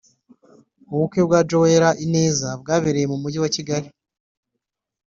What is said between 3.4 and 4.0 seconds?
wa Kigali